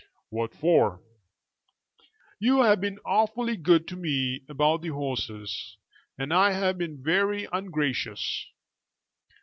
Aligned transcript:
"What 0.31 0.55
for?" 0.55 0.99
"You 2.39 2.63
have 2.63 2.81
been 2.81 2.97
awfully 3.05 3.55
good 3.55 3.87
to 3.89 3.95
me 3.95 4.41
about 4.49 4.81
the 4.81 4.87
horses, 4.89 5.77
and 6.17 6.33
I 6.33 6.53
have 6.53 6.79
been 6.79 7.03
very 7.03 7.47
ungracious." 7.53 8.47